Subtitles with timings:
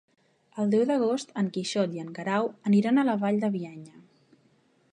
[0.61, 4.01] El deu d'agost en Quixot i en Guerau aniran a la Vall de Bianya.